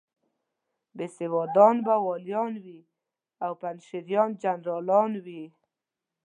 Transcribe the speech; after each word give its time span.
بېسوادان 0.97 1.75
به 1.85 1.95
والیان 2.05 2.53
وي 2.63 2.79
او 3.45 3.51
پنجشیریان 3.61 4.29
جنرالان 4.41 5.11
وي. 5.25 5.43